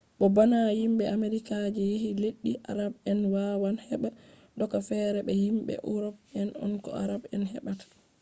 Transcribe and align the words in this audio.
bo 0.19 0.27
bana 0.35 0.57
himɓe 0.79 1.03
amerika 1.15 1.55
je 1.75 1.81
yehi 1.91 2.09
leddi 2.23 2.51
arab 2.71 2.93
en 3.11 3.19
wawan 3.33 3.77
heɓa 3.87 4.09
doka 4.59 4.77
fere 4.87 5.19
be 5.25 5.31
je 5.39 5.43
himɓe 5.49 5.73
urop 5.93 6.15
en 6.65 6.71
ko 6.83 6.89
arab 7.03 7.21
en 7.35 7.43
heɓata 7.51 7.85